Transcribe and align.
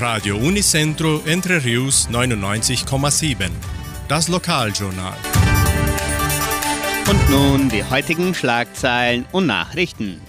Radio 0.00 0.38
Unicentro 0.38 1.20
Entre 1.26 1.62
Rius 1.62 2.08
99,7. 2.08 3.50
Das 4.08 4.28
Lokaljournal. 4.28 5.12
Und 7.10 7.30
nun 7.30 7.68
die 7.68 7.84
heutigen 7.84 8.34
Schlagzeilen 8.34 9.26
und 9.30 9.46
Nachrichten. 9.46 10.22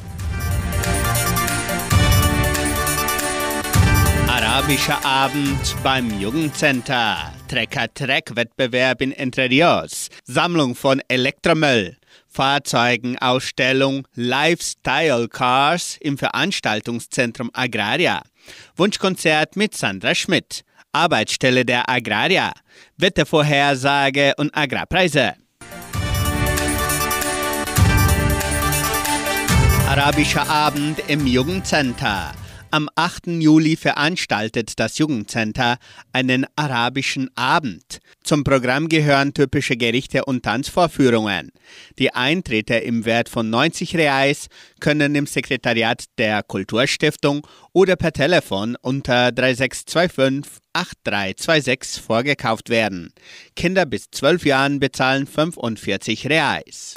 Arabischer 4.27 5.05
Abend 5.05 5.77
beim 5.83 6.19
Jugendcenter. 6.19 7.31
Trecker-Treck-Wettbewerb 7.47 9.01
in 9.01 9.13
Entre 9.13 9.49
Rios. 9.49 10.09
Sammlung 10.25 10.75
von 10.75 11.01
Elektromüll. 11.07 11.95
Fahrzeugenausstellung 12.31 14.07
Lifestyle 14.15 15.27
Cars 15.27 15.97
im 15.99 16.17
Veranstaltungszentrum 16.17 17.51
Agraria. 17.53 18.21
Wunschkonzert 18.75 19.55
mit 19.55 19.75
Sandra 19.75 20.15
Schmidt. 20.15 20.63
Arbeitsstelle 20.93 21.65
der 21.65 21.89
Agraria. 21.89 22.53
Wettervorhersage 22.97 24.33
und 24.37 24.55
Agrarpreise. 24.55 25.33
Arabischer 29.87 30.47
Abend 30.49 31.03
im 31.07 31.27
Jugendcenter. 31.27 32.31
Am 32.73 32.87
8. 32.95 33.27
Juli 33.27 33.75
veranstaltet 33.75 34.79
das 34.79 34.97
Jugendcenter 34.97 35.77
einen 36.13 36.45
arabischen 36.55 37.29
Abend. 37.35 37.99
Zum 38.23 38.45
Programm 38.45 38.87
gehören 38.87 39.33
typische 39.33 39.75
Gerichte 39.75 40.23
und 40.23 40.43
Tanzvorführungen. 40.43 41.51
Die 41.99 42.13
Eintritte 42.13 42.75
im 42.75 43.03
Wert 43.03 43.27
von 43.27 43.49
90 43.49 43.97
Reais 43.97 44.47
können 44.79 45.15
im 45.15 45.25
Sekretariat 45.25 46.05
der 46.17 46.43
Kulturstiftung 46.43 47.45
oder 47.73 47.97
per 47.97 48.13
Telefon 48.13 48.77
unter 48.81 49.33
3625 49.33 50.61
8326 50.71 52.01
vorgekauft 52.01 52.69
werden. 52.69 53.11
Kinder 53.57 53.85
bis 53.85 54.09
12 54.11 54.45
Jahren 54.45 54.79
bezahlen 54.79 55.27
45 55.27 56.29
Reais. 56.29 56.95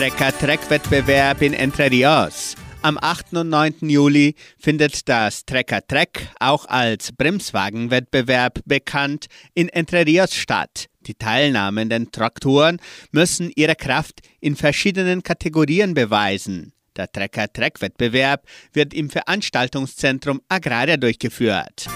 Trecker-Treck-Wettbewerb 0.00 1.42
in 1.42 1.52
Entre 1.52 1.90
Rios. 1.90 2.54
Am 2.80 2.96
8. 2.98 3.34
und 3.34 3.50
9. 3.50 3.74
Juli 3.82 4.34
findet 4.58 5.06
das 5.10 5.44
Trecker-Treck, 5.44 6.26
auch 6.40 6.64
als 6.64 7.12
Bremswagenwettbewerb 7.12 8.60
bekannt, 8.64 9.26
in 9.52 9.68
Entre 9.68 10.06
Rios 10.06 10.34
statt. 10.34 10.86
Die 11.06 11.12
teilnehmenden 11.12 12.10
Traktoren 12.12 12.80
müssen 13.12 13.52
ihre 13.54 13.74
Kraft 13.74 14.20
in 14.40 14.56
verschiedenen 14.56 15.22
Kategorien 15.22 15.92
beweisen. 15.92 16.72
Der 16.96 17.12
Trecker-Treck-Wettbewerb 17.12 18.46
wird 18.72 18.94
im 18.94 19.10
Veranstaltungszentrum 19.10 20.40
Agraria 20.48 20.96
durchgeführt. 20.96 21.88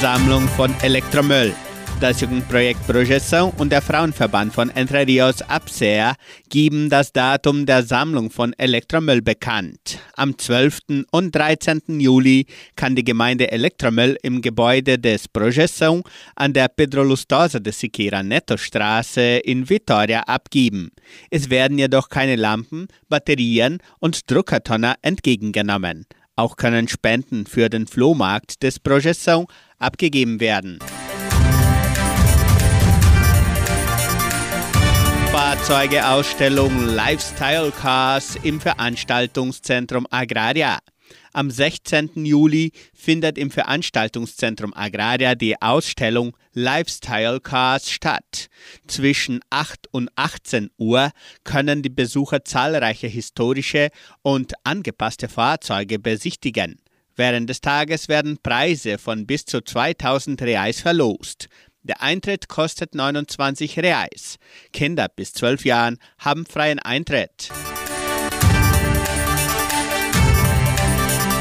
Sammlung 0.00 0.48
von 0.48 0.74
Elektromüll. 0.82 1.54
Das 2.00 2.20
Jugendprojekt 2.20 2.86
Projeção 2.86 3.52
und 3.58 3.72
der 3.72 3.82
Frauenverband 3.82 4.54
von 4.54 4.70
Entre 4.70 5.04
Rios 5.04 5.42
Absea 5.42 6.14
geben 6.48 6.88
das 6.88 7.12
Datum 7.12 7.66
der 7.66 7.82
Sammlung 7.82 8.30
von 8.30 8.52
Elektromüll 8.52 9.20
bekannt. 9.20 9.98
Am 10.14 10.38
12. 10.38 11.06
und 11.10 11.34
13. 11.34 11.98
Juli 11.98 12.46
kann 12.76 12.94
die 12.94 13.02
Gemeinde 13.02 13.50
Elektromüll 13.50 14.16
im 14.22 14.42
Gebäude 14.42 14.96
des 14.96 15.28
Projeção 15.28 16.04
an 16.36 16.52
der 16.52 16.68
Pedro 16.68 17.02
Lustosa 17.02 17.58
de 17.58 17.72
Siqueira 17.72 18.22
Neto 18.22 18.56
Straße 18.56 19.38
in 19.38 19.68
Vitoria 19.68 20.20
abgeben. 20.20 20.92
Es 21.30 21.50
werden 21.50 21.78
jedoch 21.78 22.10
keine 22.10 22.36
Lampen, 22.36 22.86
Batterien 23.08 23.78
und 23.98 24.30
Druckertonner 24.30 24.94
entgegengenommen. 25.02 26.06
Auch 26.36 26.54
können 26.54 26.86
Spenden 26.86 27.46
für 27.46 27.68
den 27.68 27.88
Flohmarkt 27.88 28.62
des 28.62 28.78
Projeção 28.78 29.48
abgegeben 29.80 30.38
werden. 30.38 30.78
Fahrzeugeausstellung 35.68 36.94
Lifestyle 36.94 37.70
Cars 37.70 38.36
im 38.42 38.58
Veranstaltungszentrum 38.58 40.06
Agraria. 40.08 40.78
Am 41.34 41.50
16. 41.50 42.24
Juli 42.24 42.72
findet 42.94 43.36
im 43.36 43.50
Veranstaltungszentrum 43.50 44.72
Agraria 44.72 45.34
die 45.34 45.60
Ausstellung 45.60 46.34
Lifestyle 46.54 47.40
Cars 47.40 47.90
statt. 47.90 48.48
Zwischen 48.86 49.40
8 49.50 49.88
und 49.92 50.08
18 50.16 50.70
Uhr 50.78 51.10
können 51.44 51.82
die 51.82 51.90
Besucher 51.90 52.46
zahlreiche 52.46 53.06
historische 53.06 53.90
und 54.22 54.54
angepasste 54.64 55.28
Fahrzeuge 55.28 55.98
besichtigen. 55.98 56.80
Während 57.14 57.50
des 57.50 57.60
Tages 57.60 58.08
werden 58.08 58.38
Preise 58.42 58.96
von 58.96 59.26
bis 59.26 59.44
zu 59.44 59.60
2000 59.60 60.40
Reais 60.40 60.80
verlost. 60.80 61.48
Der 61.88 62.02
Eintritt 62.02 62.48
kostet 62.48 62.94
29 62.94 63.78
Reais. 63.78 64.36
Kinder 64.72 65.08
bis 65.08 65.32
12 65.32 65.64
Jahren 65.64 65.98
haben 66.18 66.46
freien 66.46 66.78
Eintritt. 66.78 67.50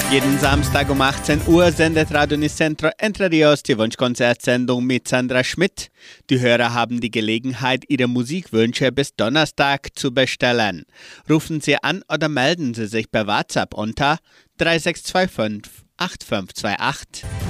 Jeden 0.10 0.40
Samstag 0.40 0.90
um 0.90 1.02
18 1.02 1.42
Uhr 1.48 1.70
sendet 1.74 2.14
Radio 2.14 2.38
Nicentro 2.38 2.90
Entre 2.98 3.30
Rios 3.30 3.62
die 3.62 3.78
Wunschkonzertsendung 3.78 4.86
mit 4.86 5.06
Sandra 5.06 5.44
Schmidt. 5.44 5.90
Die 6.30 6.40
Hörer 6.40 6.74
haben 6.74 7.02
die 7.02 7.12
Gelegenheit, 7.12 7.84
ihre 7.90 8.08
Musikwünsche 8.08 8.94
bis 8.94 9.16
Donnerstag 9.16 9.90
zu 9.96 10.14
bestellen. 10.14 10.86
Rufen 11.30 11.60
Sie 11.60 11.76
an 11.76 12.04
oder 12.08 12.30
melden 12.30 12.74
Sie 12.74 12.88
sich 12.88 13.12
per 13.12 13.28
WhatsApp 13.28 13.74
unter 13.74 14.20
3625 14.60 15.84
8528. 15.98 17.47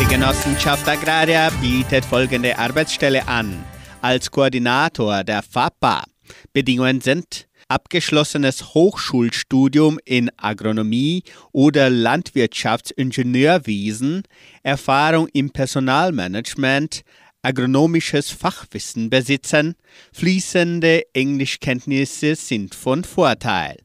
Die 0.00 0.06
Genossenschaft 0.06 0.88
Agraria 0.88 1.50
bietet 1.60 2.04
folgende 2.04 2.56
Arbeitsstelle 2.56 3.26
an. 3.26 3.64
Als 4.00 4.30
Koordinator 4.30 5.24
der 5.24 5.42
FAPA. 5.42 6.04
Bedingungen 6.52 7.00
sind 7.00 7.48
abgeschlossenes 7.66 8.74
Hochschulstudium 8.74 9.98
in 10.04 10.30
Agronomie 10.36 11.24
oder 11.50 11.90
Landwirtschaftsingenieurwesen, 11.90 14.22
Erfahrung 14.62 15.26
im 15.32 15.50
Personalmanagement, 15.50 17.00
agronomisches 17.42 18.30
Fachwissen 18.30 19.10
besitzen, 19.10 19.74
fließende 20.12 21.12
Englischkenntnisse 21.12 22.36
sind 22.36 22.76
von 22.76 23.02
Vorteil. 23.02 23.78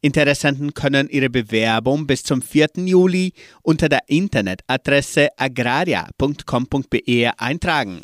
Interessenten 0.00 0.74
können 0.74 1.08
ihre 1.08 1.30
Bewerbung 1.30 2.06
bis 2.06 2.22
zum 2.22 2.42
4. 2.42 2.68
Juli 2.76 3.32
unter 3.62 3.88
der 3.88 4.00
Internetadresse 4.08 5.28
agraria.com.be 5.36 7.32
eintragen. 7.38 8.00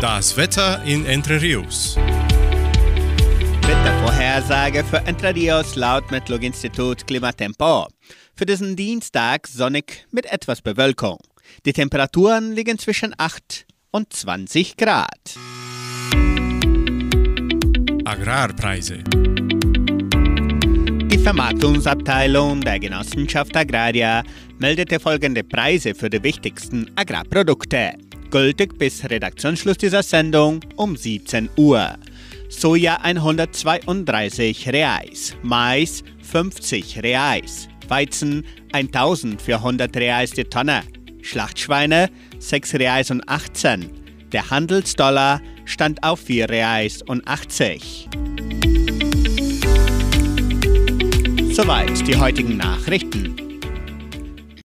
Das 0.00 0.36
Wetter 0.36 0.82
in 0.84 1.06
Entre 1.06 1.40
Rios. 1.40 1.96
Wettervorhersage 3.66 4.84
für 4.84 4.98
Entre 5.06 5.34
Rios 5.34 5.74
laut 5.76 6.10
Metlog-Institut 6.10 7.06
Klimatempo. 7.06 7.88
Für 8.36 8.44
diesen 8.44 8.76
Dienstag 8.76 9.46
sonnig 9.46 10.06
mit 10.10 10.26
etwas 10.26 10.60
Bewölkung. 10.60 11.18
Die 11.64 11.72
Temperaturen 11.72 12.52
liegen 12.52 12.78
zwischen 12.78 13.14
8 13.16 13.66
und 13.90 14.12
20 14.12 14.76
Grad. 14.76 15.38
Agrarpreise. 18.04 18.98
Die 21.10 21.18
Vermarktungsabteilung 21.18 22.60
der 22.60 22.78
Genossenschaft 22.78 23.56
Agraria 23.56 24.22
meldete 24.58 25.00
folgende 25.00 25.42
Preise 25.42 25.94
für 25.94 26.10
die 26.10 26.22
wichtigsten 26.22 26.90
Agrarprodukte. 26.96 27.94
Gültig 28.30 28.78
bis 28.78 29.08
Redaktionsschluss 29.08 29.78
dieser 29.78 30.02
Sendung 30.02 30.60
um 30.76 30.96
17 30.96 31.48
Uhr. 31.56 31.94
Soja 32.50 32.96
132 33.02 34.68
Reais, 34.68 35.34
Mais 35.42 36.04
50 36.22 37.02
Reais, 37.02 37.68
Weizen 37.88 38.44
1400 38.72 39.96
Reais 39.96 40.30
die 40.30 40.44
Tonne, 40.44 40.82
Schlachtschweine 41.22 42.10
6 42.38 42.74
Reais 42.74 43.10
und 43.10 43.26
18. 43.26 43.90
Der 44.32 44.50
Handelsdollar 44.50 45.40
stand 45.64 46.02
auf 46.02 46.20
4 46.20 46.48
Reais 46.48 47.02
und 47.02 47.26
80. 47.26 48.08
Soweit 51.52 52.06
die 52.06 52.16
heutigen 52.16 52.56
Nachrichten. 52.56 53.43